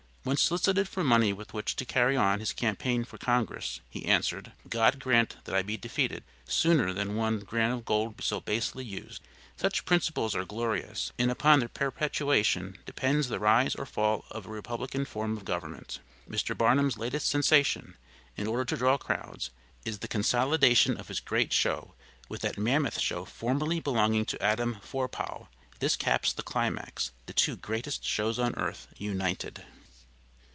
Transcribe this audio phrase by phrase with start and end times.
[0.23, 4.51] When solicited for money with which to carry on his campaign for Congress, he answered,
[4.69, 8.85] "God grant that I be defeated, sooner than one grain of gold be so basely
[8.85, 9.23] used."
[9.57, 14.49] Such principles are glorious, and upon their perpetuation depends the rise or fall of a
[14.49, 15.97] Republican form of government.
[16.29, 16.55] Mr.
[16.55, 17.97] Barnum's latest sensation,
[18.37, 19.49] in order to draw crowds,
[19.85, 21.95] is the consolidation of his great show
[22.29, 25.47] with that mammoth show formerly belonging to Adam Forepaugh.
[25.79, 29.63] This caps the climax, the two "Greatest Shows on Earth" united.